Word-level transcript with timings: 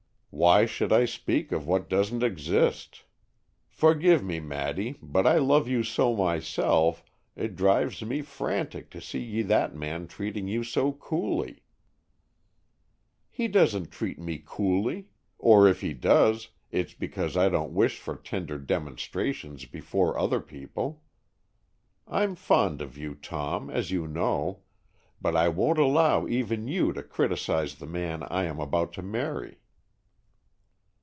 "Why 0.33 0.65
should 0.65 0.93
I 0.93 1.03
speak 1.05 1.51
of 1.51 1.67
what 1.67 1.89
doesn't 1.89 2.23
exist? 2.23 3.03
Forgive 3.69 4.23
me, 4.23 4.39
Maddy, 4.39 4.97
but 5.01 5.27
I 5.27 5.37
love 5.39 5.67
you 5.67 5.83
so 5.83 6.15
myself, 6.15 7.03
it 7.35 7.55
drives 7.57 8.01
me 8.01 8.21
frantic 8.21 8.89
to 8.91 9.01
see 9.01 9.41
that 9.43 9.75
man 9.75 10.07
treating 10.07 10.47
you 10.47 10.63
so 10.63 10.93
coolly." 10.93 11.63
"He 13.29 13.49
doesn't 13.49 13.91
treat 13.91 14.19
me 14.19 14.41
coolly. 14.43 15.09
Or, 15.37 15.67
if 15.67 15.81
he 15.81 15.93
does, 15.93 16.47
it's 16.71 16.93
because 16.93 17.35
I 17.35 17.49
don't 17.49 17.73
wish 17.73 17.99
for 17.99 18.15
tender 18.15 18.57
demonstrations 18.57 19.65
before 19.65 20.17
other 20.17 20.39
people. 20.39 21.03
I'm 22.07 22.35
fond 22.35 22.81
of 22.81 22.97
you, 22.97 23.15
Tom, 23.15 23.69
as 23.69 23.91
you 23.91 24.07
know, 24.07 24.61
but 25.21 25.35
I 25.35 25.49
won't 25.49 25.77
allow 25.77 26.25
even 26.25 26.69
you 26.69 26.93
to 26.93 27.03
criticise 27.03 27.75
the 27.75 27.85
man 27.85 28.23
I 28.23 28.45
am 28.45 28.59
about 28.61 28.93
to 28.93 29.01
marry." 29.01 29.57